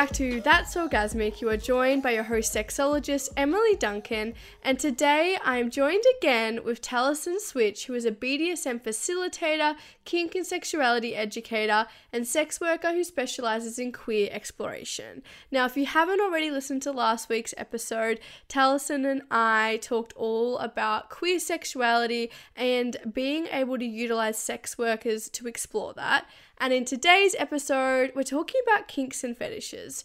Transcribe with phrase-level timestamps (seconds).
[0.00, 1.42] back to That's Orgasmic.
[1.42, 4.32] You are joined by your host, sexologist Emily Duncan,
[4.64, 9.76] and today I am joined again with Taliesin Switch, who is a BDSM facilitator,
[10.06, 15.22] kink and sexuality educator, and sex worker who specializes in queer exploration.
[15.50, 20.56] Now, if you haven't already listened to last week's episode, Taliesin and I talked all
[20.60, 26.26] about queer sexuality and being able to utilize sex workers to explore that.
[26.62, 30.04] And in today's episode, we're talking about kinks and fetishes.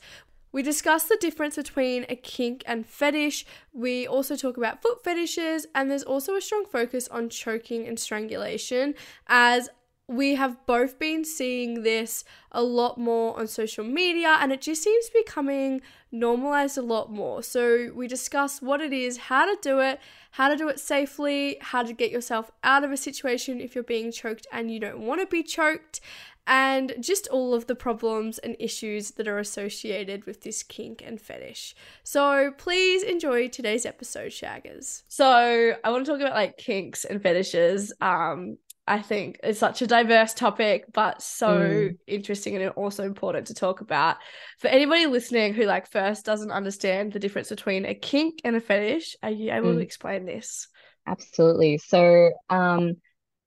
[0.54, 3.46] We discuss the difference between a kink and fetish.
[3.74, 8.00] We also talk about foot fetishes, and there's also a strong focus on choking and
[8.00, 8.96] strangulation,
[9.28, 9.68] as
[10.08, 14.82] we have both been seeing this a lot more on social media, and it just
[14.82, 17.44] seems to be coming normalized a lot more.
[17.44, 20.00] So, we discuss what it is, how to do it,
[20.32, 23.84] how to do it safely, how to get yourself out of a situation if you're
[23.84, 26.00] being choked and you don't want to be choked,
[26.48, 31.20] and just all of the problems and issues that are associated with this kink and
[31.20, 31.76] fetish.
[32.04, 35.04] So please enjoy today's episode, Shaggers.
[35.08, 37.94] So I want to talk about like kinks and fetishes.
[38.02, 41.98] Um, I think it's such a diverse topic, but so mm.
[42.06, 44.18] interesting and also important to talk about.
[44.60, 48.62] For anybody listening who like first doesn't understand the difference between a kink and a
[48.62, 49.76] fetish, are you able mm.
[49.76, 50.68] to explain this?
[51.08, 51.80] Absolutely.
[51.80, 52.98] So, um,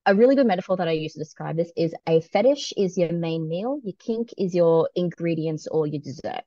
[0.08, 3.12] a really good metaphor that I use to describe this is a fetish is your
[3.12, 6.40] main meal, your kink is your ingredients or your dessert.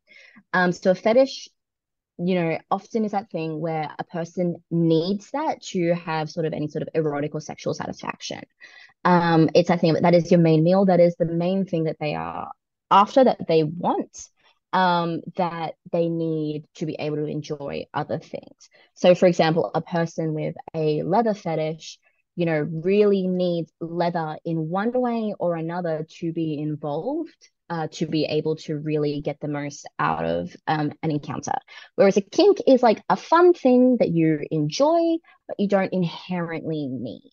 [0.52, 1.48] Um, so a fetish,
[2.18, 6.54] you know, often is that thing where a person needs that to have sort of
[6.54, 8.42] any sort of erotic or sexual satisfaction.
[9.06, 11.98] Um, it's that thing that is your main meal, that is the main thing that
[12.00, 12.52] they are
[12.90, 14.28] after that they want
[14.74, 18.70] um, that they need to be able to enjoy other things.
[18.96, 22.00] So, for example, a person with a leather fetish
[22.36, 28.06] you know, really needs leather in one way or another to be involved, uh, to
[28.06, 31.54] be able to really get the most out of um, an encounter.
[31.96, 36.88] Whereas a kink is like a fun thing that you enjoy, but you don't inherently
[36.88, 37.32] need.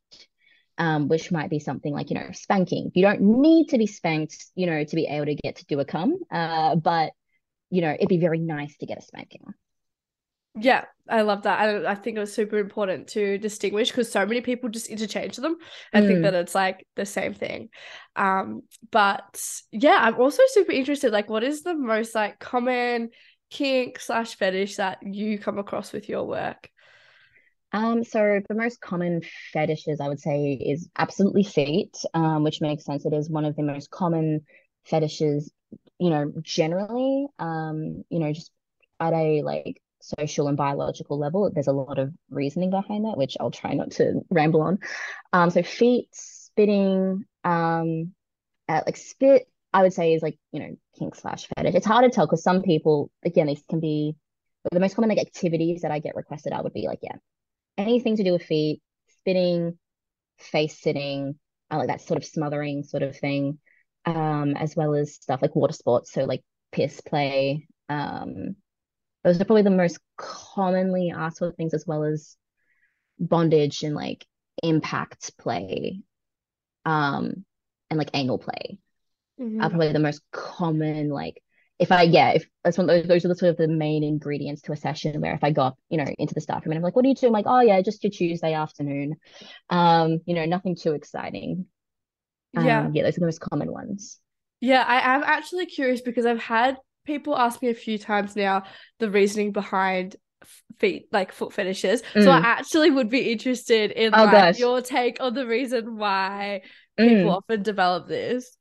[0.81, 2.93] Um, which might be something like you know spanking.
[2.95, 5.81] You don't need to be spanked, you know, to be able to get to do
[5.81, 7.11] a cum, uh, but
[7.69, 9.43] you know it'd be very nice to get a spanking.
[10.61, 11.61] Yeah, I love that.
[11.61, 15.37] I, I think it was super important to distinguish because so many people just interchange
[15.37, 15.57] them
[15.93, 16.09] and mm.
[16.09, 17.71] think that it's like the same thing.
[18.17, 19.43] Um, but
[19.73, 21.13] yeah, I'm also super interested.
[21.13, 23.11] Like, what is the most like common
[23.51, 26.71] kink slash fetish that you come across with your work?
[27.73, 29.21] Um, so the most common
[29.53, 33.05] fetishes I would say is absolutely feet, um, which makes sense.
[33.05, 34.41] It is one of the most common
[34.85, 35.53] fetishes,
[35.99, 37.27] you know, generally.
[37.39, 38.51] Um, you know, just
[39.01, 41.51] at a like social and biological level.
[41.53, 44.79] There's a lot of reasoning behind that, which I'll try not to ramble on.
[45.33, 48.13] Um, so feet, spitting, um,
[48.69, 51.75] uh, like spit, I would say is like you know kink slash fetish.
[51.75, 54.15] It's hard to tell because some people, again, these can be
[54.73, 57.17] the most common like activities that I get requested out would be like yeah,
[57.77, 58.83] anything to do with feet,
[59.19, 59.79] spitting,
[60.39, 61.39] face sitting,
[61.71, 63.59] uh, like that sort of smothering sort of thing,
[64.05, 66.43] um, as well as stuff like water sports, so like
[66.73, 68.57] piss play, um,
[69.29, 72.37] those are probably the most commonly asked for things as well as
[73.19, 74.27] bondage and like
[74.63, 76.01] impact play
[76.85, 77.45] um
[77.91, 78.79] and like anal play
[79.41, 79.61] mm-hmm.
[79.61, 81.43] are probably the most common like
[81.79, 84.63] if I yeah, if that's one those those are the sort of the main ingredients
[84.63, 86.83] to a session where if I got, you know, into the staff room and I'm
[86.83, 87.29] like, what do you do?
[87.29, 89.15] I'm like, oh yeah, just your Tuesday afternoon.
[89.71, 91.67] Um, you know, nothing too exciting.
[92.57, 92.89] Um, yeah.
[92.93, 94.19] Yeah, those are the most common ones.
[94.61, 98.63] Yeah, I am actually curious because I've had people ask me a few times now
[98.99, 100.15] the reasoning behind
[100.79, 102.03] feet like foot fetishes.
[102.15, 102.25] Mm.
[102.25, 106.61] so i actually would be interested in oh, like, your take on the reason why
[106.97, 107.37] people mm.
[107.37, 108.57] often develop this.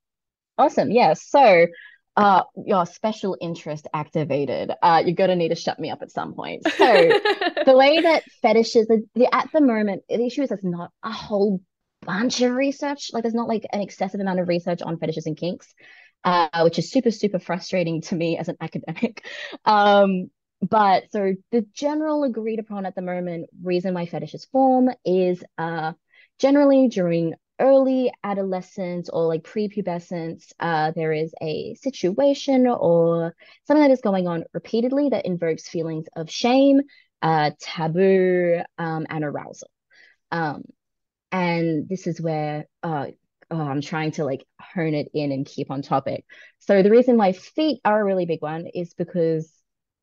[0.57, 0.89] Awesome.
[0.91, 1.13] Yeah.
[1.13, 1.67] So
[2.15, 4.71] uh your special interest activated.
[4.81, 6.63] Uh you're gonna need to shut me up at some point.
[6.77, 6.85] So
[7.65, 11.11] the way that fetishes the, the, at the moment the issue is there's not a
[11.11, 11.59] whole
[12.05, 13.09] bunch of research.
[13.13, 15.73] Like there's not like an excessive amount of research on fetishes and kinks
[16.23, 19.25] uh, which is super, super frustrating to me as an academic.
[19.65, 20.29] Um,
[20.61, 25.93] but so the general agreed upon at the moment reason why fetishes form is uh,
[26.39, 33.35] generally during early adolescence or like prepubescence, uh, there is a situation or
[33.65, 36.81] something that is going on repeatedly that invokes feelings of shame,
[37.21, 39.69] uh, taboo, um, and arousal.
[40.31, 40.63] Um,
[41.31, 43.07] and this is where uh,
[43.51, 46.25] oh, I'm trying to like hone it in and keep on topic.
[46.59, 49.51] So the reason why feet are a really big one is because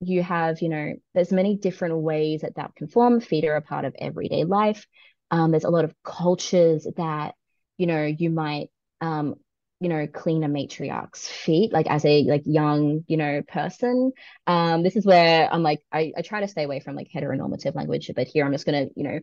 [0.00, 3.20] you have, you know, there's many different ways that that can form.
[3.20, 4.86] Feet are a part of everyday life.
[5.30, 7.34] Um, there's a lot of cultures that,
[7.78, 8.68] you know, you might
[9.00, 9.34] um,
[9.80, 14.12] you know, clean a matriarch's feet, like as a like young, you know, person.
[14.46, 17.74] Um, this is where I'm like, I, I try to stay away from like heteronormative
[17.74, 19.20] language, but here I'm just gonna, you know,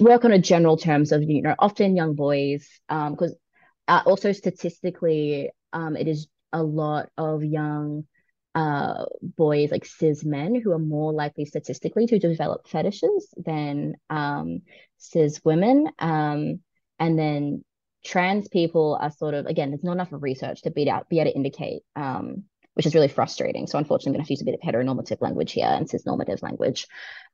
[0.00, 3.34] work on a general terms of, you know, often young boys, um, because
[3.88, 8.04] uh, also statistically, um, it is a lot of young
[8.54, 14.60] uh boys like cis men who are more likely statistically to develop fetishes than um
[14.96, 16.60] cis women um
[17.00, 17.64] and then
[18.04, 21.18] trans people are sort of again there's not enough of research to be out be
[21.18, 22.44] able to indicate um
[22.74, 23.66] which is really frustrating.
[23.66, 25.88] So unfortunately i'm going to have to use a bit of heteronormative language here and
[25.88, 26.86] cisnormative language.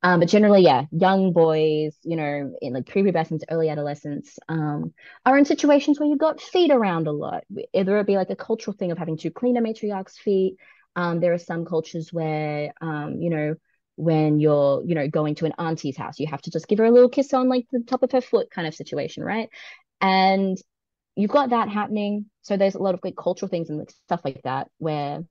[0.02, 4.92] Um but generally yeah young boys you know in like prepubescence early adolescence um
[5.26, 7.44] are in situations where you've got feet around a lot.
[7.72, 10.56] Either it be like a cultural thing of having to clean a matriarch's feet
[10.96, 13.54] um, there are some cultures where, um, you know,
[13.96, 16.84] when you're, you know, going to an auntie's house, you have to just give her
[16.84, 19.50] a little kiss on like the top of her foot kind of situation, right?
[20.00, 20.56] And
[21.20, 22.26] you've got that happening.
[22.42, 25.24] So there's a lot of like cultural things and like stuff like that where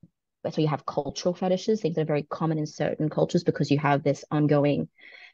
[0.50, 3.78] so you have cultural fetishes, things that are very common in certain cultures because you
[3.78, 4.88] have this ongoing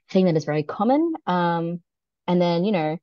[0.10, 1.14] thing that is very common.
[1.28, 1.82] Um,
[2.28, 2.98] and then, you know,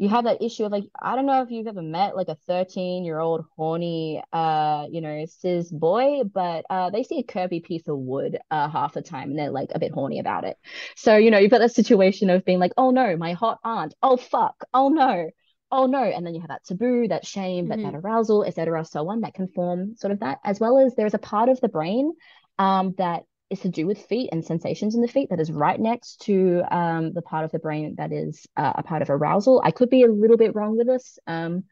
[0.00, 2.34] you have that issue of like I don't know if you've ever met like a
[2.46, 7.62] 13 year old horny uh you know cis boy but uh they see a curvy
[7.62, 10.56] piece of wood uh half the time and they're like a bit horny about it
[10.96, 13.92] so you know you've got that situation of being like oh no my hot aunt
[14.02, 15.28] oh fuck oh no
[15.72, 17.82] oh no and then you have that taboo that shame mm-hmm.
[17.82, 20.94] that, that arousal etc so on that can form sort of that as well as
[20.94, 22.12] there's a part of the brain
[22.58, 25.78] um that is to do with feet and sensations in the feet that is right
[25.78, 29.60] next to um, the part of the brain that is uh, a part of arousal.
[29.62, 31.18] I could be a little bit wrong with this.
[31.26, 31.64] Um,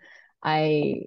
[0.43, 1.05] I,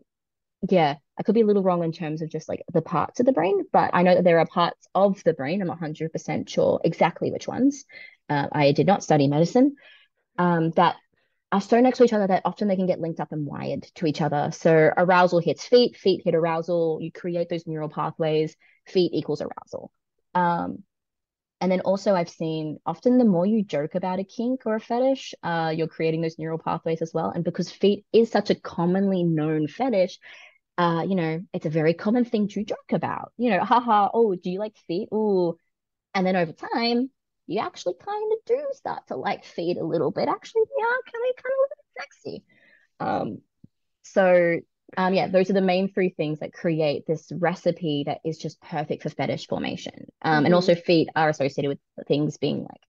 [0.70, 3.26] yeah, I could be a little wrong in terms of just like the parts of
[3.26, 5.62] the brain, but I know that there are parts of the brain.
[5.62, 7.84] I'm not 100% sure exactly which ones.
[8.30, 9.76] Uh, I did not study medicine.
[10.38, 10.96] Um, that
[11.52, 13.84] are so next to each other that often they can get linked up and wired
[13.96, 14.52] to each other.
[14.54, 17.00] So arousal hits feet, feet hit arousal.
[17.02, 18.56] You create those neural pathways.
[18.88, 19.92] Feet equals arousal.
[20.34, 20.84] Um,
[21.60, 24.80] and then also I've seen often the more you joke about a kink or a
[24.80, 27.30] fetish, uh, you're creating those neural pathways as well.
[27.30, 30.18] And because feet is such a commonly known fetish,
[30.78, 33.32] uh, you know, it's a very common thing to joke about.
[33.38, 35.10] You know, haha, oh, do you like feet?
[35.12, 35.58] Oh,
[36.16, 37.12] and then over time,
[37.52, 40.30] you actually kind of do start to like feet a little bit.
[40.30, 42.44] Actually, yeah, can they are kind of kind of a little bit sexy.
[43.00, 43.42] Um,
[44.04, 44.60] so
[44.98, 48.62] um, yeah, those are the main three things that create this recipe that is just
[48.62, 49.94] perfect for fetish formation.
[50.22, 50.46] Um, mm-hmm.
[50.46, 52.82] and also feet are associated with things being like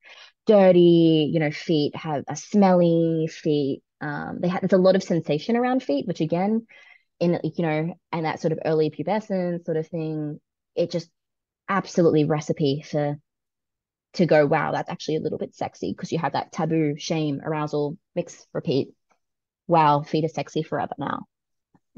[0.46, 3.82] dirty, you know, feet have a smelly feet.
[4.00, 6.66] Um, they have there's a lot of sensation around feet, which again,
[7.20, 10.40] in you know, and that sort of early pubescence sort of thing,
[10.74, 11.08] it just
[11.68, 13.16] absolutely recipe for
[14.14, 17.40] to go, wow, that's actually a little bit sexy because you have that taboo, shame,
[17.44, 18.88] arousal, mix, repeat.
[19.68, 21.26] Wow, feet are sexy forever now.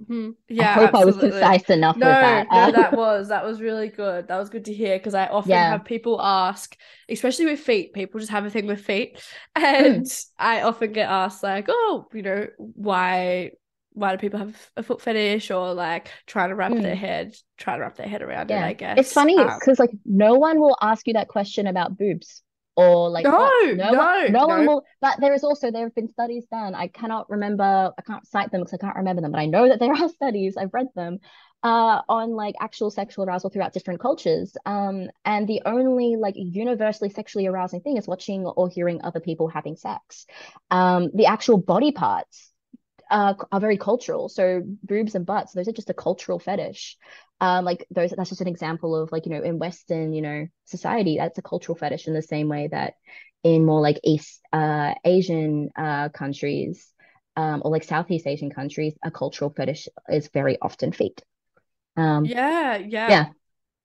[0.00, 0.30] Mm-hmm.
[0.48, 1.00] Yeah, I hope absolutely.
[1.00, 2.46] I was concise enough no, with that.
[2.50, 4.26] no, that was that was really good.
[4.28, 5.70] That was good to hear because I often yeah.
[5.70, 6.76] have people ask,
[7.08, 7.92] especially with feet.
[7.92, 9.22] People just have a thing with feet,
[9.54, 10.26] and mm.
[10.38, 13.52] I often get asked like, "Oh, you know, why
[13.94, 16.82] why do people have a foot fetish or like trying to wrap mm.
[16.82, 18.64] their head trying to wrap their head around yeah.
[18.64, 21.66] it i guess it's funny because um, like no one will ask you that question
[21.66, 22.42] about boobs
[22.76, 24.84] or like no, no, no, one, no, no, one will.
[25.00, 26.74] But there is also there have been studies done.
[26.74, 27.92] I cannot remember.
[27.96, 29.30] I can't cite them because I can't remember them.
[29.30, 30.56] But I know that there are studies.
[30.56, 31.20] I've read them
[31.62, 34.56] uh, on like actual sexual arousal throughout different cultures.
[34.66, 39.48] Um, and the only like universally sexually arousing thing is watching or hearing other people
[39.48, 40.26] having sex.
[40.70, 42.50] Um, the actual body parts
[43.10, 44.28] uh, are very cultural.
[44.28, 46.96] So boobs and butts, those are just a cultural fetish
[47.40, 50.46] um like those that's just an example of like you know in western you know
[50.64, 52.94] society that's a cultural fetish in the same way that
[53.42, 56.92] in more like east uh asian uh countries
[57.36, 61.22] um or like southeast asian countries a cultural fetish is very often feet
[61.96, 63.26] um yeah yeah yeah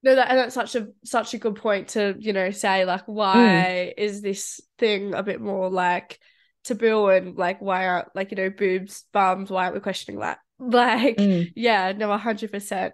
[0.04, 3.04] no that and that's such a such a good point to you know say like
[3.08, 4.02] why mm.
[4.02, 6.20] is this thing a bit more like
[6.64, 10.40] taboo and like why aren't like you know boobs bums why aren't we questioning that
[10.60, 11.52] like mm.
[11.56, 12.92] yeah no 100%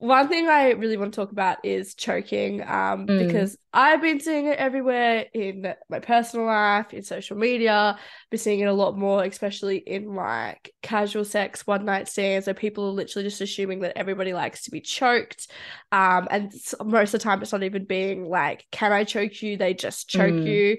[0.00, 3.26] one thing I really want to talk about is choking, um, mm.
[3.26, 7.98] because I've been seeing it everywhere in my personal life, in social media.
[7.98, 12.46] I've Been seeing it a lot more, especially in like casual sex, one night stands,
[12.46, 15.50] where people are literally just assuming that everybody likes to be choked.
[15.92, 16.50] Um, and
[16.82, 20.08] most of the time, it's not even being like, "Can I choke you?" They just
[20.08, 20.46] choke mm.
[20.46, 20.78] you,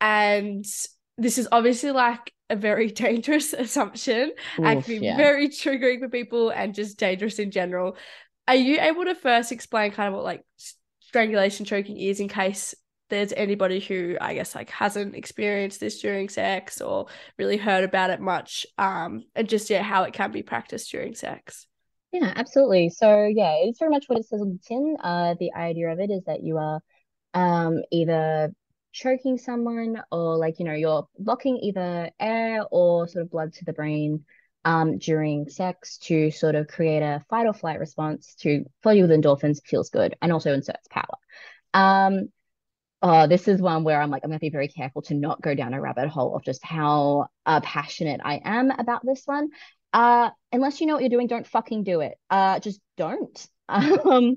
[0.00, 0.64] and
[1.16, 5.16] this is obviously like a very dangerous assumption Oof, and can be yeah.
[5.16, 7.96] very triggering for people and just dangerous in general
[8.46, 10.44] are you able to first explain kind of what like
[11.00, 12.74] strangulation choking is in case
[13.10, 17.06] there's anybody who I guess like hasn't experienced this during sex or
[17.38, 21.14] really heard about it much, um, and just yeah, how it can be practiced during
[21.14, 21.66] sex.
[22.12, 22.90] Yeah, absolutely.
[22.90, 24.96] So yeah, it's very much what it says on the tin.
[25.02, 26.80] Uh, the idea of it is that you are
[27.34, 28.52] um either
[28.94, 33.64] choking someone or like you know you're blocking either air or sort of blood to
[33.64, 34.24] the brain
[34.64, 39.02] um during sex to sort of create a fight or flight response to fill you
[39.02, 41.18] with endorphins feels good and also inserts power.
[41.74, 42.28] Um
[43.02, 45.42] oh this is one where i'm like i'm going to be very careful to not
[45.42, 49.48] go down a rabbit hole of just how uh, passionate i am about this one
[49.94, 54.36] uh unless you know what you're doing don't fucking do it uh just don't um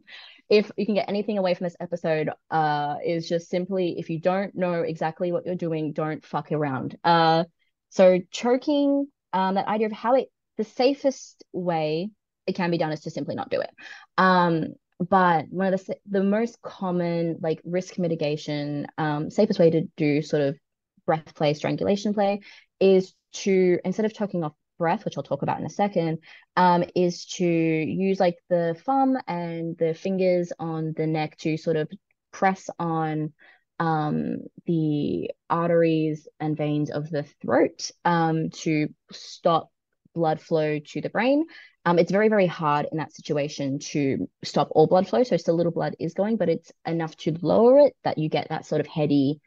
[0.50, 4.20] if you can get anything away from this episode, uh, is just simply if you
[4.20, 6.98] don't know exactly what you're doing, don't fuck around.
[7.04, 7.44] Uh,
[7.90, 12.10] so choking, um, that idea of how it, the safest way
[12.46, 13.70] it can be done is to simply not do it.
[14.18, 19.82] Um, but one of the the most common like risk mitigation, um, safest way to
[19.96, 20.58] do sort of
[21.06, 22.40] breath play, strangulation play,
[22.80, 26.20] is to instead of choking off breath, which I'll talk about in a second,
[26.56, 31.76] um, is to use like the thumb and the fingers on the neck to sort
[31.78, 31.90] of
[32.32, 33.34] press on
[33.80, 39.70] um, the arteries and veins of the throat um, to stop
[40.14, 41.46] blood flow to the brain.
[41.86, 45.24] Um, it's very, very hard in that situation to stop all blood flow.
[45.24, 48.50] So still little blood is going, but it's enough to lower it that you get
[48.50, 49.40] that sort of heady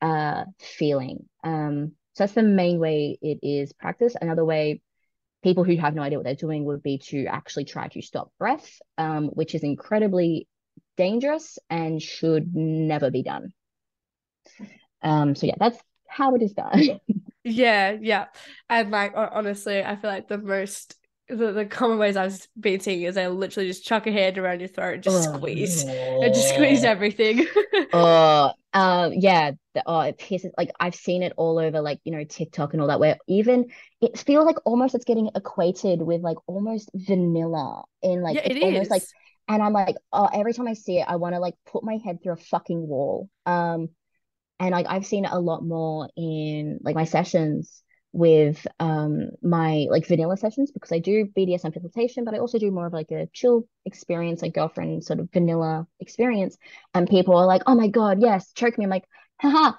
[0.00, 1.28] uh, feeling.
[1.44, 4.16] Um, so that's the main way it is practiced.
[4.20, 4.82] Another way
[5.42, 8.30] people who have no idea what they're doing would be to actually try to stop
[8.38, 10.46] breath, um, which is incredibly
[10.96, 13.52] dangerous and should never be done.
[15.02, 15.78] Um, so yeah, that's
[16.08, 17.00] how it is done.
[17.44, 18.26] yeah, yeah.
[18.68, 20.96] And like honestly, I feel like the most
[21.28, 24.60] the, the common ways I've been seeing is they literally just chuck a hand around
[24.60, 27.46] your throat and just oh, squeeze and just squeeze everything.
[27.92, 29.52] oh, um, yeah.
[29.74, 30.50] The, oh, it pisses.
[30.56, 33.00] Like I've seen it all over, like you know, TikTok and all that.
[33.00, 38.36] Where even it feels like almost it's getting equated with like almost vanilla in like
[38.36, 39.02] yeah, it's almost like.
[39.48, 41.98] And I'm like, oh, every time I see it, I want to like put my
[42.04, 43.28] head through a fucking wall.
[43.44, 43.88] Um,
[44.60, 49.86] and like I've seen it a lot more in like my sessions with um my
[49.90, 53.10] like vanilla sessions because I do BDSM facilitation, but I also do more of like
[53.10, 56.56] a chill experience, like girlfriend sort of vanilla experience.
[56.94, 58.84] And people are like, oh my God, yes, choke me.
[58.84, 59.04] I'm like,
[59.40, 59.72] haha,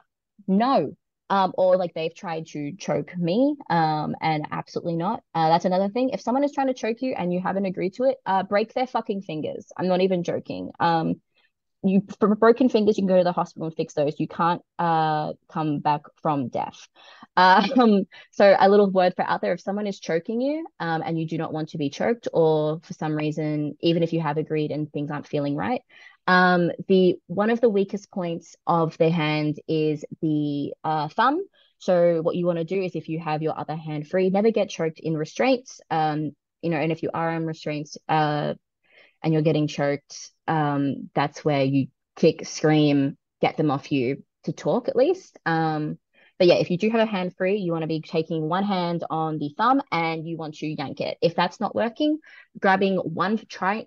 [0.47, 0.95] no.
[1.29, 5.23] Um, or like they've tried to choke me, um, and absolutely not.
[5.33, 6.09] Uh, that's another thing.
[6.09, 8.73] If someone is trying to choke you and you haven't agreed to it, uh, break
[8.73, 9.65] their fucking fingers.
[9.77, 10.71] I'm not even joking.
[10.79, 11.21] Um,
[11.83, 14.19] you for broken fingers, you can go to the hospital and fix those.
[14.19, 16.87] You can't uh come back from death.
[17.35, 21.19] Um, so a little word for out there: if someone is choking you, um, and
[21.19, 24.37] you do not want to be choked, or for some reason, even if you have
[24.37, 25.81] agreed and things aren't feeling right,
[26.27, 31.43] um, the one of the weakest points of their hand is the uh, thumb.
[31.79, 34.51] So what you want to do is, if you have your other hand free, never
[34.51, 35.81] get choked in restraints.
[35.89, 38.53] Um, you know, and if you are in restraints, uh,
[39.23, 44.51] and you're getting choked, um, that's where you kick, scream, get them off you to
[44.51, 45.37] talk at least.
[45.45, 45.97] Um,
[46.37, 48.63] but yeah, if you do have a hand free, you want to be taking one
[48.63, 51.17] hand on the thumb and you want to yank it.
[51.21, 52.19] If that's not working,
[52.59, 53.85] grabbing one try.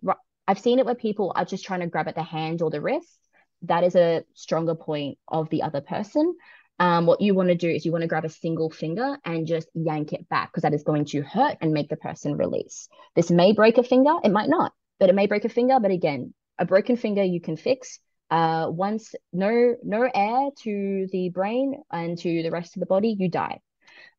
[0.49, 2.81] I've seen it where people are just trying to grab at the hand or the
[2.81, 3.19] wrist.
[3.63, 6.35] That is a stronger point of the other person.
[6.79, 9.47] Um, what you want to do is you want to grab a single finger and
[9.47, 12.89] just yank it back because that is going to hurt and make the person release.
[13.17, 15.79] This may break a finger, it might not but it may break a finger.
[15.81, 17.99] But again, a broken finger you can fix.
[18.29, 23.15] Uh, once no no air to the brain and to the rest of the body,
[23.19, 23.61] you die.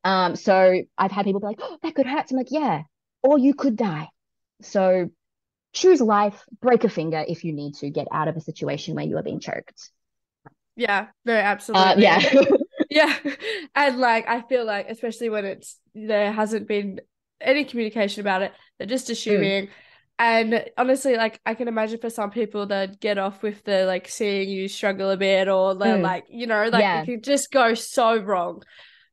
[0.04, 2.82] Um, so I've had people be like, "Oh, that could hurt." So I'm like, "Yeah,"
[3.22, 4.08] or you could die.
[4.62, 5.10] So
[5.72, 6.42] choose life.
[6.60, 9.22] Break a finger if you need to get out of a situation where you are
[9.22, 9.90] being choked.
[10.76, 12.06] Yeah, very absolutely.
[12.06, 12.44] Uh, yeah.
[12.90, 13.16] yeah.
[13.74, 17.00] And like I feel like especially when it's there hasn't been
[17.40, 19.70] any communication about it, they're just assuming mm.
[20.18, 24.08] And honestly, like I can imagine for some people that get off with the like
[24.08, 26.02] seeing you struggle a bit or mm.
[26.02, 27.02] like, you know, like yeah.
[27.02, 28.62] it could just go so wrong.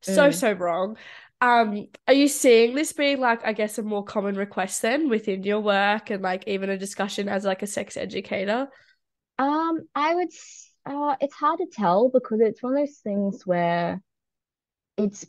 [0.01, 0.33] So, mm.
[0.33, 0.97] so wrong.
[1.41, 5.43] Um, are you seeing this being like I guess a more common request then within
[5.43, 8.67] your work and like even a discussion as like a sex educator?
[9.38, 10.29] Um, I would
[10.88, 14.01] uh it's hard to tell because it's one of those things where
[14.97, 15.25] it's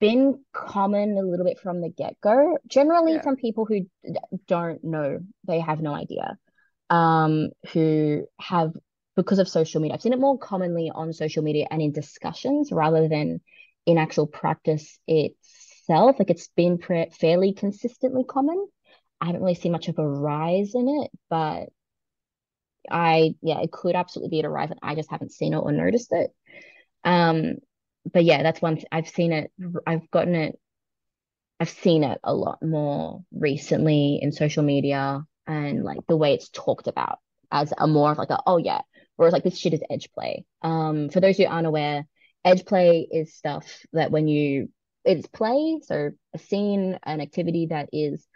[0.00, 3.22] been common a little bit from the get-go generally yeah.
[3.22, 3.86] from people who
[4.46, 6.36] don't know they have no idea
[6.88, 8.72] um who have
[9.16, 12.72] because of social media i've seen it more commonly on social media and in discussions
[12.72, 13.40] rather than
[13.86, 18.66] in actual practice itself like it's been pre- fairly consistently common
[19.20, 21.68] i haven't really seen much of a rise in it but
[22.88, 25.58] I yeah, it could absolutely be at a rise, and I just haven't seen it
[25.58, 26.30] or noticed it.
[27.04, 27.56] Um,
[28.10, 29.50] but yeah, that's one th- I've seen it.
[29.86, 30.58] I've gotten it.
[31.58, 36.48] I've seen it a lot more recently in social media and like the way it's
[36.48, 37.18] talked about
[37.50, 38.80] as a more of like a oh yeah,
[39.16, 40.44] whereas like this shit is edge play.
[40.62, 42.06] Um, for those who aren't aware,
[42.44, 44.68] edge play is stuff that when you
[45.04, 48.26] it's play, so a scene, an activity that is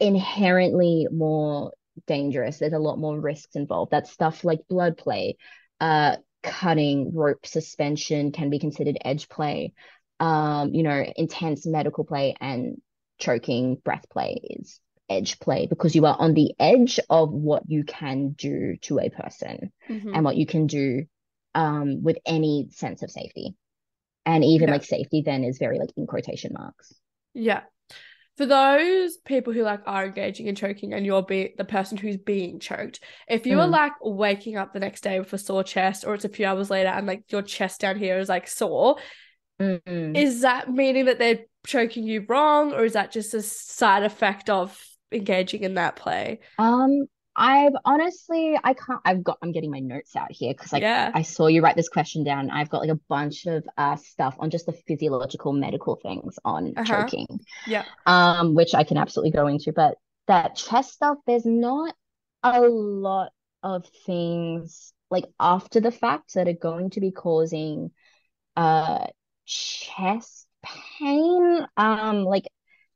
[0.00, 1.72] inherently more
[2.06, 2.58] dangerous.
[2.58, 3.90] There's a lot more risks involved.
[3.90, 5.36] That's stuff like blood play,
[5.80, 9.72] uh, cutting, rope suspension can be considered edge play.
[10.20, 12.80] Um, you know, intense medical play and
[13.18, 17.84] choking breath play is edge play because you are on the edge of what you
[17.84, 20.12] can do to a person Mhm.
[20.14, 21.04] and what you can do
[21.54, 23.54] um with any sense of safety.
[24.26, 24.72] And even Yeah.
[24.72, 26.94] like safety then is very like in quotation marks.
[27.34, 27.62] Yeah.
[28.38, 32.16] For those people who like are engaging in choking and you're be the person who's
[32.16, 33.72] being choked, if you are Mm.
[33.72, 36.70] like waking up the next day with a sore chest or it's a few hours
[36.70, 38.96] later and like your chest down here is like sore,
[39.60, 40.16] Mm.
[40.16, 44.48] is that meaning that they're choking you wrong or is that just a side effect
[44.50, 46.40] of engaging in that play?
[46.58, 50.90] Um, I've honestly, I can't, I've got, I'm getting my notes out here because like
[50.90, 51.14] Yeah.
[51.14, 52.50] I saw you write this question down.
[52.50, 56.76] I've got like a bunch of uh stuff on just the physiological medical things on
[56.76, 57.10] Uh-huh.
[57.10, 57.26] choking,
[57.64, 57.84] Yeah.
[58.06, 59.72] um, which I can absolutely go into.
[59.72, 59.98] But
[60.28, 61.94] that chest stuff, there's not
[62.42, 67.90] a lot of things like after the fact that are going to be causing
[68.56, 69.06] uh
[69.46, 70.46] chest
[70.98, 71.66] pain.
[71.76, 72.44] Um, like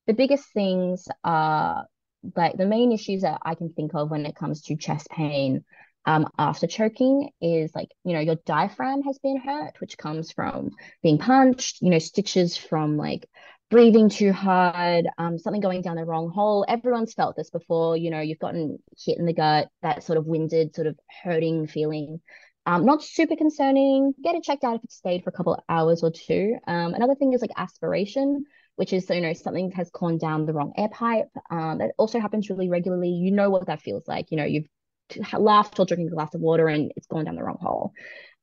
[0.07, 1.87] the biggest things are
[2.35, 5.65] like the main issues that I can think of when it comes to chest pain
[6.07, 10.71] um after choking is like you know your diaphragm has been hurt which comes from
[11.03, 13.29] being punched you know stitches from like
[13.71, 18.11] breathing too hard um something going down the wrong hole everyone's felt this before you
[18.11, 22.21] know you've gotten hit in the gut that sort of winded sort of hurting feeling
[22.67, 24.13] um, not super concerning.
[24.23, 26.57] Get it checked out if it stayed for a couple of hours or two.
[26.67, 28.45] Um, another thing is like aspiration,
[28.77, 31.29] which is you know something has gone down the wrong air pipe.
[31.51, 33.11] Um, that also happens really regularly.
[33.11, 34.31] You know what that feels like.
[34.31, 34.67] You know you've
[35.33, 37.93] laughed or drinking a glass of water and it's gone down the wrong hole.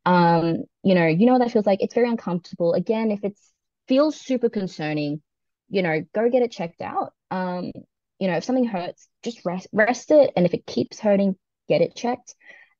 [0.06, 1.82] Um, you know you know what that feels like.
[1.82, 2.74] It's very uncomfortable.
[2.74, 3.52] Again, if it's
[3.88, 5.22] feels super concerning,
[5.70, 7.14] you know go get it checked out.
[7.32, 7.72] Um,
[8.20, 11.36] you know if something hurts, just rest rest it, and if it keeps hurting,
[11.68, 12.36] get it checked.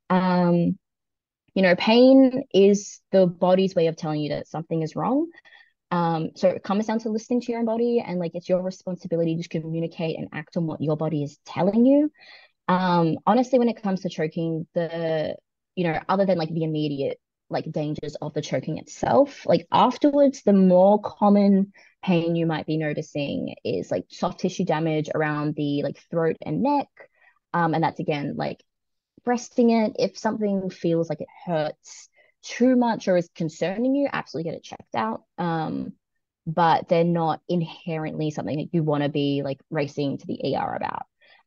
[0.10, 0.78] Um,
[1.54, 5.28] you know, pain is the body's way of telling you that something is wrong.
[5.94, 8.64] Um, so it comes down to listening to your own body and like it's your
[8.64, 12.12] responsibility to communicate and act on what your body is telling you.
[12.68, 15.36] Um, honestly, when it comes to choking, the
[15.76, 17.20] you know, other than like the immediate
[17.52, 22.78] like dangers of the choking itself, like afterwards, the more common pain you might be
[22.78, 26.88] noticing is like soft tissue damage around the like throat and neck.
[27.54, 28.64] Um, and that's again like
[29.24, 29.94] breasting it.
[30.00, 32.10] If something feels like it hurts
[32.44, 35.24] too much or is concerning you, absolutely get it checked out.
[35.38, 35.94] Um,
[36.46, 40.76] but they're not inherently something that you want to be like racing to the ER
[40.76, 41.04] about.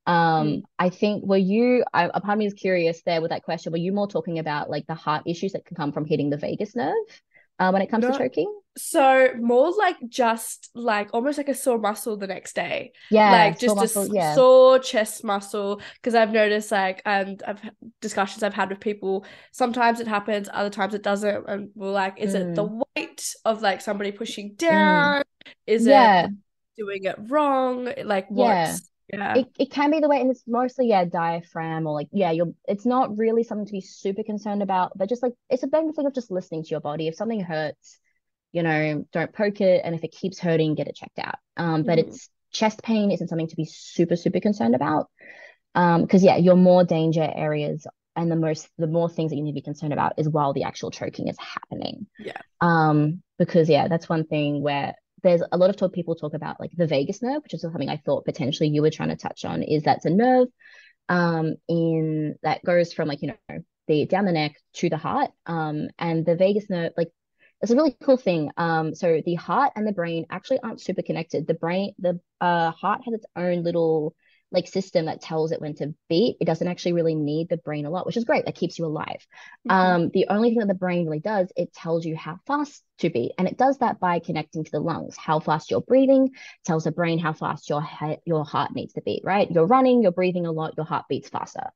[0.06, 0.62] Um, Mm.
[0.78, 3.72] I think were you, I, a part of me is curious there with that question,
[3.72, 6.36] were you more talking about like the heart issues that can come from hitting the
[6.36, 6.94] vagus nerve
[7.58, 8.52] uh, when it comes to choking?
[8.78, 12.92] So more like just like almost like a sore muscle the next day.
[13.10, 14.34] Yeah, like just a muscle, yeah.
[14.34, 19.24] sore chest muscle because I've noticed like and I've had discussions I've had with people
[19.52, 23.34] sometimes it happens other times it doesn't and we're like is it the Mm, weight
[23.44, 24.70] of like somebody pushing mm.
[24.70, 25.22] down
[25.66, 26.26] is it
[26.76, 28.76] doing it wrong like yeah.
[28.76, 32.08] what's yeah It it can be the way, and it's mostly yeah, diaphragm or like
[32.12, 35.62] yeah, you're it's not really something to be super concerned about, but just like it's
[35.62, 37.08] a thing of just listening to your body.
[37.08, 37.98] If something hurts,
[38.52, 41.36] you know, don't poke it, and if it keeps hurting, get it checked out.
[41.56, 42.00] Um, but Mhm.
[42.00, 45.08] it's chest pain isn't something to be super super concerned about.
[45.74, 49.42] Um, because yeah, your more danger areas and the most the more things that you
[49.42, 52.06] need to be concerned about is while the actual choking is happening.
[52.18, 54.94] yeah Um, because yeah, that's one thing where
[55.26, 57.88] there's a lot of talk people talk about like the vagus nerve, which is something
[57.88, 60.48] I thought potentially you were trying to touch on, is that's a nerve
[61.08, 63.58] um in that goes from like, you know,
[63.88, 65.30] the down the neck to the heart.
[65.46, 67.10] Um, and the vagus nerve, like
[67.60, 68.50] it's a really cool thing.
[68.56, 71.46] Um, so the heart and the brain actually aren't super connected.
[71.46, 74.14] The brain, the uh heart has its own little
[74.52, 76.36] like system that tells it when to beat.
[76.40, 78.44] It doesn't actually really need the brain a lot, which is great.
[78.46, 79.26] That keeps you alive.
[79.68, 79.72] Mhm.
[79.72, 83.10] Um, the only thing that the brain really does, it tells you how fast to
[83.10, 85.16] beat, and it does that by connecting to the lungs.
[85.16, 86.30] How fast you're breathing
[86.64, 89.22] tells the brain how fast your he- your heart needs to beat.
[89.24, 89.50] Right?
[89.50, 91.70] You're running, you're breathing a lot, your heart beats faster,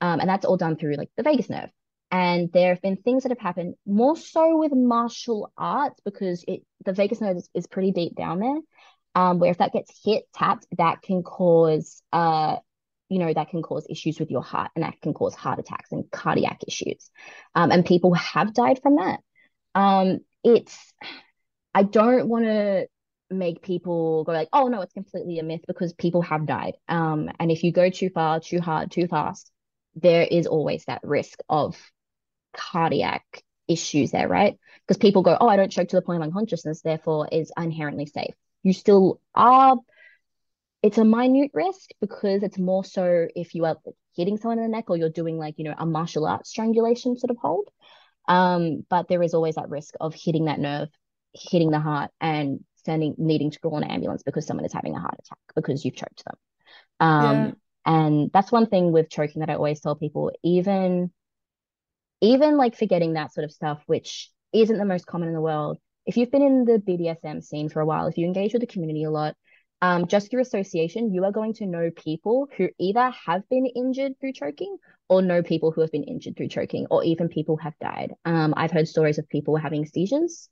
[0.00, 1.70] um, and that's all done through like the vagus nerve.
[2.10, 6.62] And there have been things that have happened more so with martial arts because it
[6.84, 8.58] the vagus nerve is, is pretty deep down there.
[9.14, 12.56] Um, where if that gets hit, tapped, that can cause uh
[13.08, 15.92] you know, that can cause issues with your heart and that can cause heart attacks
[15.92, 17.10] and cardiac issues.
[17.54, 19.20] Um, and people have died from that.
[19.74, 20.76] Um, it's,
[21.74, 22.86] I don't want to
[23.30, 26.74] make people go like, oh no, it's completely a myth because people have died.
[26.88, 29.50] Um, and if you go too far, too hard, too fast,
[29.94, 31.76] there is always that risk of
[32.56, 33.24] cardiac
[33.68, 34.58] issues there, right?
[34.86, 38.06] Because people go, oh, I don't choke to the point of unconsciousness, therefore is inherently
[38.06, 38.34] safe.
[38.64, 39.76] You still are.
[40.82, 43.76] It's a minute risk because it's more so if you are
[44.16, 47.16] hitting someone in the neck or you're doing like, you know, a martial arts strangulation
[47.16, 47.68] sort of hold.
[48.26, 50.88] Um, but there is always that risk of hitting that nerve,
[51.32, 55.00] hitting the heart, and sending needing to call an ambulance because someone is having a
[55.00, 56.36] heart attack because you've choked them.
[57.00, 57.52] Um, yeah.
[57.86, 61.10] and that's one thing with choking that I always tell people, even
[62.20, 65.78] even like forgetting that sort of stuff, which isn't the most common in the world.
[66.06, 68.66] If you've been in the BDSM scene for a while, if you engage with the
[68.66, 69.36] community a lot,
[69.80, 74.12] um, just through association, you are going to know people who either have been injured
[74.20, 74.76] through choking
[75.08, 78.14] or know people who have been injured through choking, or even people have died.
[78.24, 80.48] Um, I've heard stories of people having seizures.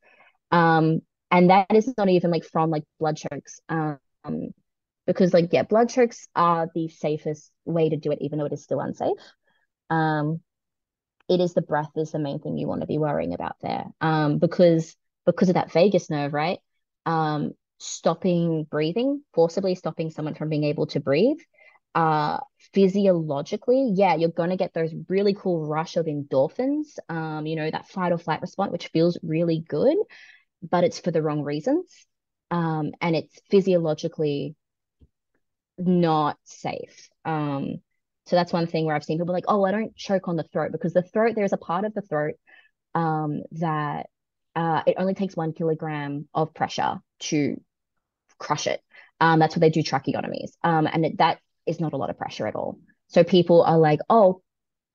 [0.50, 3.60] Um, and that is not even like from like blood chokes.
[3.70, 3.98] Um,
[5.06, 8.52] because like yeah, blood chokes are the safest way to do it, even though it
[8.52, 9.18] is still unsafe.
[9.90, 10.40] Um,
[11.28, 13.86] it is the breath is the main thing you want to be worrying about there.
[14.00, 14.94] Um, because
[15.26, 16.58] because of that vagus nerve, right?
[17.06, 21.38] Um, stopping breathing, forcibly stopping someone from being able to breathe,
[21.94, 22.38] uh,
[22.72, 27.70] physiologically, yeah, you're going to get those really cool rush of endorphins, um, you know,
[27.70, 29.96] that fight or flight response, which feels really good,
[30.62, 32.06] but it's for the wrong reasons.
[32.50, 34.54] Um, and it's physiologically
[35.78, 37.08] not safe.
[37.24, 37.76] Um,
[38.26, 40.44] so that's one thing where I've seen people like, oh, I don't choke on the
[40.44, 42.34] throat because the throat, there's a part of the throat
[42.94, 44.06] um, that
[44.54, 47.60] uh, it only takes one kilogram of pressure to
[48.38, 48.80] crush it.
[49.20, 50.52] Um, that's what they do tracheotomies.
[50.62, 52.78] Um, and it, that is not a lot of pressure at all.
[53.08, 54.42] So people are like, oh,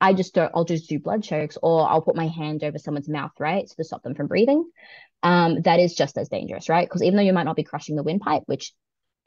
[0.00, 3.08] I just don't, I'll just do blood chokes or I'll put my hand over someone's
[3.08, 3.68] mouth, right?
[3.68, 4.68] So to stop them from breathing.
[5.22, 6.86] Um, that is just as dangerous, right?
[6.86, 8.72] Because even though you might not be crushing the windpipe, which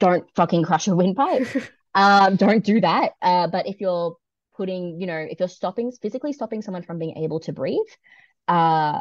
[0.00, 1.46] don't fucking crush a windpipe,
[1.94, 3.12] um, don't do that.
[3.20, 4.16] Uh, but if you're
[4.56, 7.80] putting, you know, if you're stopping, physically stopping someone from being able to breathe,
[8.48, 9.00] uh,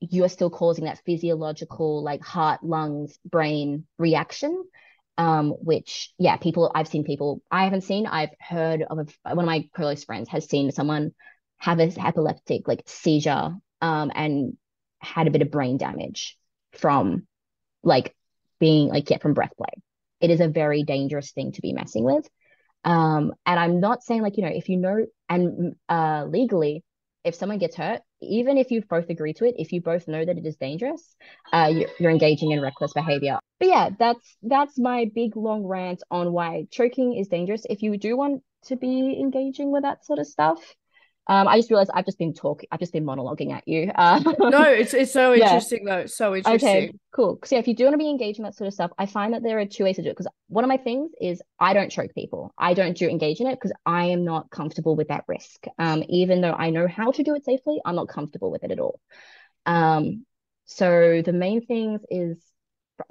[0.00, 4.64] you are still causing that physiological, like heart, lungs, brain reaction
[5.18, 8.06] um, which yeah, people I've seen people I haven't seen.
[8.06, 11.12] I've heard of a, one of my close friends has seen someone
[11.58, 14.56] have a epileptic like seizure um, and
[15.00, 16.36] had a bit of brain damage
[16.72, 17.26] from
[17.82, 18.14] like
[18.60, 19.82] being like yeah from breath play.
[20.20, 22.28] It is a very dangerous thing to be messing with.
[22.84, 26.84] Um, and I'm not saying like you know if you know and uh, legally
[27.26, 30.24] if someone gets hurt, even if you both agree to it, if you both know
[30.24, 31.16] that it is dangerous,
[31.52, 33.38] uh, you're, you're engaging in reckless behavior.
[33.58, 37.66] But yeah, that's that's my big long rant on why choking is dangerous.
[37.68, 40.60] If you do want to be engaging with that sort of stuff,
[41.28, 43.90] um, I just realized I've just been talking, I've just been monologuing at you.
[43.94, 46.02] Uh, no, it's it's so interesting yeah.
[46.02, 46.06] though.
[46.06, 46.68] So interesting.
[46.68, 47.34] Okay, cool.
[47.34, 49.06] Because yeah, if you do want to be engaging in that sort of stuff, I
[49.06, 50.12] find that there are two ways to do it.
[50.12, 52.52] Because one of my things is I don't choke people.
[52.56, 55.64] I don't do engage in it because I am not comfortable with that risk.
[55.78, 58.70] Um, even though I know how to do it safely, I'm not comfortable with it
[58.70, 59.00] at all.
[59.64, 60.24] Um,
[60.66, 62.38] so the main things is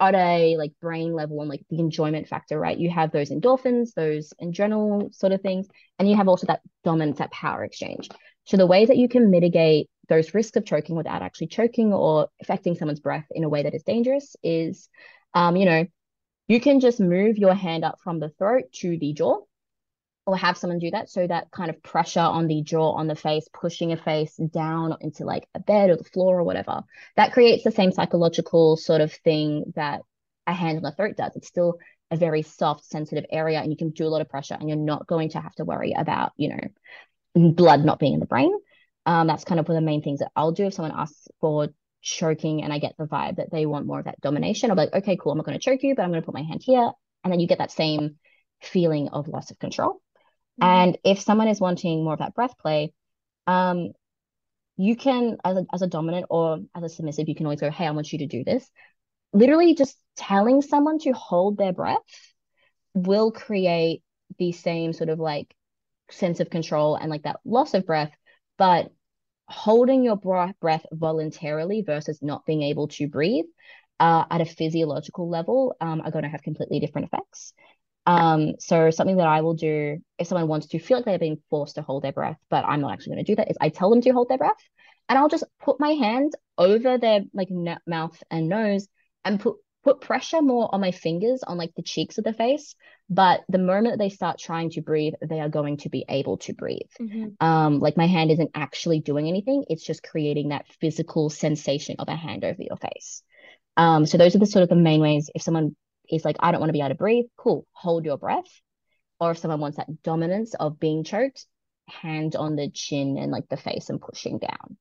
[0.00, 2.78] at a like brain level and like the enjoyment factor, right?
[2.78, 5.66] You have those endorphins, those adrenal sort of things,
[5.98, 8.08] and you have also that dominance, that power exchange.
[8.44, 12.28] So the ways that you can mitigate those risks of choking without actually choking or
[12.40, 14.88] affecting someone's breath in a way that is dangerous is,
[15.34, 15.86] um, you know,
[16.48, 19.40] you can just move your hand up from the throat to the jaw
[20.26, 21.08] or have someone do that.
[21.08, 24.96] So that kind of pressure on the jaw, on the face, pushing a face down
[25.00, 26.82] into like a bed or the floor or whatever,
[27.16, 30.00] that creates the same psychological sort of thing that
[30.46, 31.32] a hand on the throat does.
[31.36, 31.78] It's still
[32.10, 34.78] a very soft, sensitive area, and you can do a lot of pressure, and you're
[34.78, 38.52] not going to have to worry about, you know, blood not being in the brain.
[39.06, 41.28] Um, that's kind of one of the main things that I'll do if someone asks
[41.40, 41.68] for
[42.02, 44.70] choking and I get the vibe that they want more of that domination.
[44.70, 46.26] I'll be like, okay, cool, I'm not going to choke you, but I'm going to
[46.26, 46.90] put my hand here.
[47.22, 48.16] And then you get that same
[48.62, 50.00] feeling of loss of control.
[50.60, 50.64] Mm-hmm.
[50.64, 52.92] And if someone is wanting more of that breath play,
[53.46, 53.92] um,
[54.76, 57.70] you can, as a, as a dominant or as a submissive, you can always go,
[57.70, 58.68] hey, I want you to do this.
[59.32, 61.98] Literally just telling someone to hold their breath
[62.94, 64.02] will create
[64.38, 65.54] the same sort of like
[66.10, 68.12] sense of control and like that loss of breath,
[68.58, 68.90] but
[69.48, 73.44] holding your breath voluntarily versus not being able to breathe
[74.00, 77.52] uh, at a physiological level um, are going to have completely different effects.
[78.06, 81.42] Um, so something that I will do if someone wants to feel like they're being
[81.50, 83.68] forced to hold their breath, but I'm not actually going to do that, is I
[83.68, 84.52] tell them to hold their breath,
[85.08, 88.86] and I'll just put my hand over their like n- mouth and nose
[89.24, 92.74] and put put pressure more on my fingers on like the cheeks of the face
[93.08, 96.54] But the moment they start trying to breathe, they are going to be able to
[96.54, 96.90] breathe.
[97.00, 97.46] Mm-hmm.
[97.46, 102.08] Um, like my hand isn't actually doing anything, it's just creating that physical sensation of
[102.08, 103.22] a hand over your face.
[103.76, 105.76] Um, so those are the sort of the main ways if someone
[106.10, 108.60] is like, I don't want to be able to breathe, cool, hold your breath.
[109.18, 111.46] Or if someone wants that dominance of being choked,
[111.88, 114.76] hand on the chin and like the face and pushing down.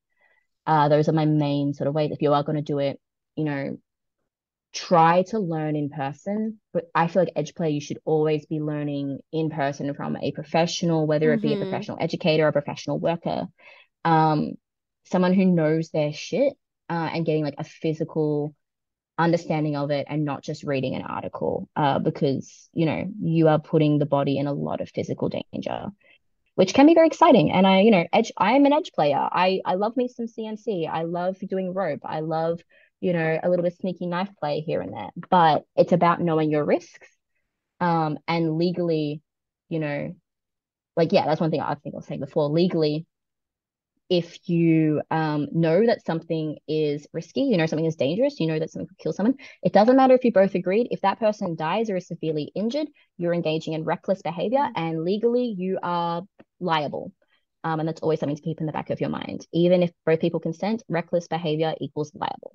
[0.66, 2.12] Uh, those are my main sort of ways.
[2.12, 3.00] If you are going to do it,
[3.36, 3.78] you know,
[4.74, 6.60] try to learn in person.
[6.74, 10.32] But I feel like edge play, you should always be learning in person from a
[10.32, 11.60] professional, whether it be a Mhm.
[11.60, 13.48] professional educator or a professional worker,
[14.04, 14.56] um,
[15.06, 16.58] someone who knows their shit,
[16.90, 18.54] uh, and getting like a physical
[19.17, 23.60] understanding of it and not just reading an article, uh, because you know you are
[23.60, 25.91] putting the body in a lot of physical danger
[26.56, 27.51] which can be very exciting.
[27.51, 29.17] And I, you know, edge, I am an edge player.
[29.17, 30.89] I, I love me some CNC.
[30.89, 31.99] I love doing rope.
[32.04, 32.62] I love,
[33.01, 35.10] you know, a little bit sneaky knife play here and there.
[35.30, 37.10] But it's about knowing your risks,
[37.82, 39.21] um, and legally,
[39.67, 40.15] you know,
[40.95, 42.49] like yeah, that's one thing I think I was saying before.
[42.49, 43.06] Legally,
[44.10, 48.60] if you um, know that something is risky, you know something is dangerous, you know
[48.60, 50.88] that something could kill someone, it doesn't matter if you both agreed.
[50.91, 52.88] If that person dies or is severely injured,
[53.18, 56.24] you're engaging in reckless behavior and legally you are
[56.60, 57.12] liable.
[57.63, 59.48] Um, and that's always something to keep in the back of your mind.
[59.52, 62.52] Even if both people consent, reckless behavior equals liable.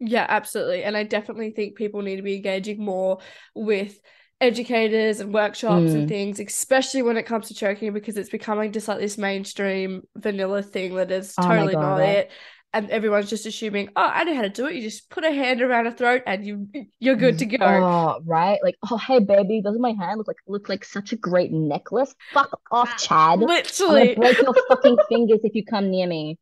[0.00, 0.84] Yeah, absolutely.
[0.84, 3.18] And I definitely think people need to be engaging more
[3.54, 4.00] with
[4.40, 6.08] educators and workshops and Mm.
[6.08, 10.62] things, especially when it comes to choking, because it's becoming just like this mainstream vanilla
[10.62, 12.30] thing that is Oh totally not it.
[12.74, 14.74] And everyone's just assuming, oh, I know how to do it.
[14.74, 16.68] You just put a hand around a throat and you
[17.00, 17.56] you're good to go.
[17.62, 18.58] Oh, right.
[18.62, 22.14] Like, oh, hey, baby, doesn't my hand look like look like such a great necklace?
[22.34, 23.40] Fuck off, Chad.
[23.40, 24.14] Literally.
[24.14, 26.38] break your fucking fingers if you come near me.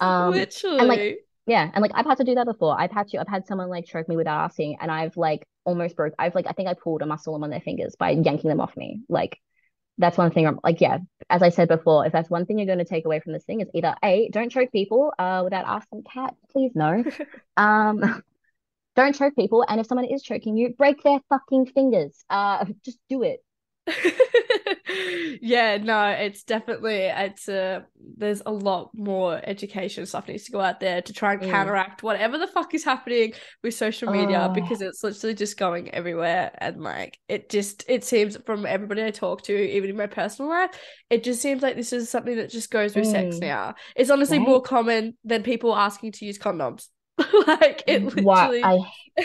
[0.00, 1.16] Um, and like, Literally.
[1.46, 2.78] Yeah, and like I've had to do that before.
[2.78, 5.96] I've had to, I've had someone like choke me without asking, and I've like almost
[5.96, 6.14] broke.
[6.18, 8.48] I've like, I think I pulled a muscle on one of their fingers by yanking
[8.48, 9.02] them off me.
[9.08, 9.38] Like,
[9.98, 10.98] that's one thing I'm like, yeah,
[11.30, 13.44] as I said before, if that's one thing you're going to take away from this
[13.44, 17.04] thing is either A, don't choke people, uh, without asking cat, please no.
[17.56, 18.22] Um,
[18.96, 22.24] don't choke people, and if someone is choking you, break their fucking fingers.
[22.30, 23.44] Uh, just do it.
[25.40, 30.60] Yeah, no, it's definitely it's a there's a lot more education stuff needs to go
[30.60, 31.50] out there to try and Mm.
[31.50, 34.52] counteract whatever the fuck is happening with social media Oh.
[34.54, 39.10] because it's literally just going everywhere and like it just it seems from everybody I
[39.10, 40.70] talk to, even in my personal life,
[41.10, 43.40] it just seems like this is something that just goes with sex Mm.
[43.40, 43.74] now.
[43.96, 44.46] It's honestly Right.
[44.46, 46.88] more common than people asking to use condoms.
[47.46, 48.78] like it Wow, literally I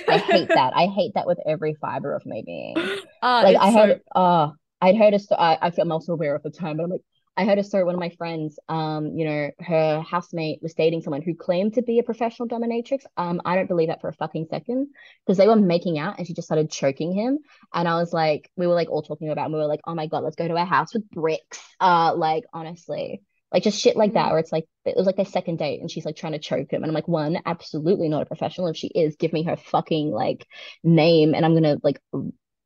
[0.07, 0.73] I hate that.
[0.75, 2.75] I hate that with every fiber of my being.
[3.21, 4.49] Uh, Like I so heard, uh,
[4.81, 5.39] I'd heard a story.
[5.41, 7.01] I feel I'm also aware of the time, but I'm like,
[7.37, 7.85] I heard a story.
[7.85, 11.81] One of my friends, um, you know, her housemate was dating someone who claimed to
[11.81, 13.03] be a professional dominatrix.
[13.15, 14.87] Um, I don't believe that for a fucking second
[15.25, 17.39] because they were making out and she just started choking him.
[17.73, 19.95] And I was like, we were like all talking about, and we were like, oh
[19.95, 21.61] my God, let's go to a house with bricks.
[21.79, 23.21] Uh, like honestly,
[23.53, 24.31] like just shit like that, Mhm.
[24.31, 26.71] where it's like it was like their second date and she's like trying to choke
[26.71, 26.83] him.
[26.83, 28.67] And I'm like, one, absolutely not a professional.
[28.67, 30.45] If she is, give me her fucking like
[30.83, 32.01] name and I'm gonna like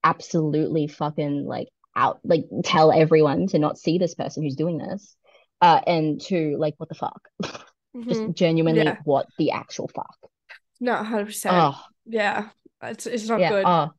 [0.03, 5.15] absolutely fucking like out like tell everyone to not see this person who's doing this.
[5.61, 7.29] Uh, and to like what the fuck?
[8.07, 8.33] Just Mhm.
[8.35, 8.97] genuinely, Yeah.
[9.03, 10.17] what the actual fuck?
[10.79, 11.53] No, 100%.
[11.53, 12.49] Oh, Yeah.
[12.81, 13.49] It's it's not yeah.
[13.49, 13.63] good.
[13.65, 13.91] Oh,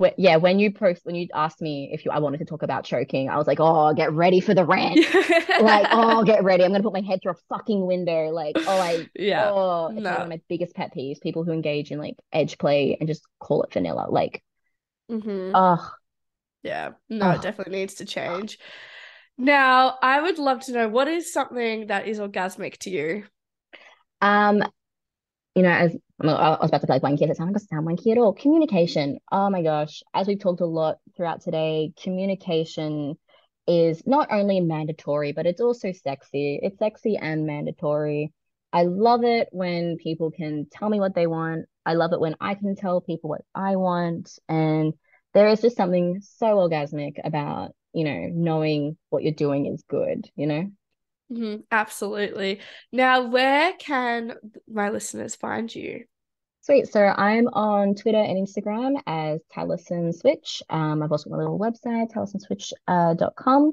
[0.00, 0.36] Wh- yeah.
[0.36, 3.28] When you post, when you asked me if you, I wanted to talk about choking,
[3.30, 4.98] I was like, oh, get ready for the rant.
[5.58, 6.64] Like, oh, get ready.
[6.64, 8.28] I'm gonna put my head through a fucking window.
[8.28, 9.50] Like, oh, I, yeah.
[9.50, 11.20] oh, it's like one of my biggest pet peeves.
[11.22, 14.06] People who engage in like edge play and just call it vanilla.
[14.10, 14.42] Like,
[15.10, 15.52] mm-hmm.
[15.54, 15.90] oh,
[16.66, 16.90] Yeah.
[17.08, 17.42] No, it oh.
[17.42, 18.58] definitely needs to change.
[19.38, 23.24] Now, I would love to know what is something that is orgasmic to you?
[24.20, 24.62] Um,
[25.54, 27.86] you know, as I was about to like wanky at the time, I'm gonna sound
[27.86, 28.32] wanky at all.
[28.32, 29.18] Communication.
[29.30, 30.02] Oh my gosh.
[30.12, 33.16] As we've talked a lot throughout today, communication
[33.66, 36.58] is not only mandatory, but it's also sexy.
[36.62, 38.32] It's sexy and mandatory.
[38.72, 41.66] I love it when people can tell me what they want.
[41.84, 44.38] I love it when I can tell people what I want.
[44.48, 44.94] And
[45.36, 50.26] there is just something so orgasmic about, you know, knowing what you're doing is good,
[50.34, 50.70] you know?
[51.30, 52.60] Mhm, absolutely.
[52.90, 54.34] Now, where can
[54.66, 56.04] my listeners find you?
[56.62, 56.88] Sweet.
[56.88, 60.62] So I'm on Twitter and Instagram as Taliesin Switch.
[60.70, 63.72] Um, I've also got a little website, taliesinSwitch.com.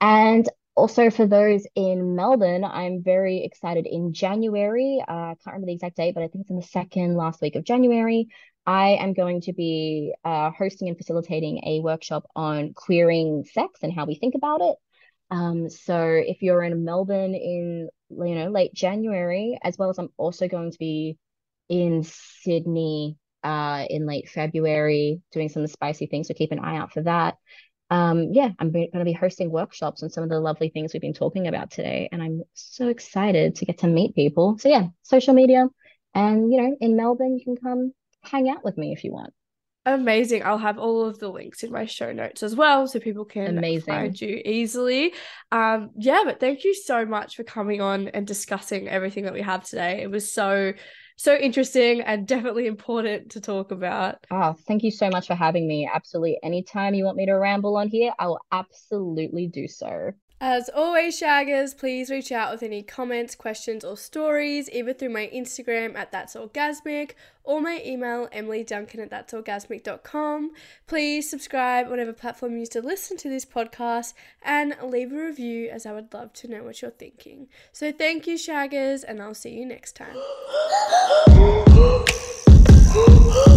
[0.00, 3.86] And also for those in Melbourne, I'm very excited.
[3.86, 6.62] In January, uh, I can't remember the exact date, but I think it's in the
[6.62, 8.28] second last week of January.
[8.66, 13.92] I am going to be uh, hosting and facilitating a workshop on queering sex and
[13.92, 14.76] how we think about it.
[15.30, 20.10] Um, so if you're in Melbourne in, you know, late January, as well as I'm
[20.16, 21.18] also going to be
[21.68, 26.28] in Sydney uh, in late February, doing some spicy things.
[26.28, 27.36] So keep an eye out for that.
[27.90, 31.00] Um, yeah, I'm going to be hosting workshops on some of the lovely things we've
[31.00, 32.08] been talking about today.
[32.12, 34.58] And I'm so excited to get to meet people.
[34.58, 35.66] So, yeah, social media.
[36.14, 39.32] And, you know, in Melbourne, you can come hang out with me if you want.
[39.86, 40.44] Amazing.
[40.44, 43.56] I'll have all of the links in my show notes as well so people can
[43.56, 43.94] Amazing.
[43.94, 45.14] find you easily.
[45.50, 49.40] Um, yeah, but thank you so much for coming on and discussing everything that we
[49.40, 50.02] have today.
[50.02, 50.74] It was so
[51.16, 54.24] so interesting and definitely important to talk about.
[54.30, 55.88] Oh, thank you so much for having me.
[55.92, 56.38] Absolutely.
[56.42, 60.12] Anytime you want me to ramble on here, I will absolutely do so.
[60.42, 65.30] As always, Shaggers, please reach out with any comments, questions, or stories, either through my
[65.34, 67.10] Instagram at That's Orgasmic
[67.44, 70.52] or my email, emilyduncan at that'sorgasmic.com.
[70.86, 75.16] Please subscribe, on whatever platform you use to listen to this podcast, and leave a
[75.16, 77.48] review as I would love to know what you're thinking.
[77.70, 80.16] So thank you, Shaggers, and I'll see you next time.